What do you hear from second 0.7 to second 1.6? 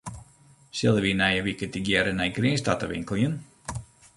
Sille wy nije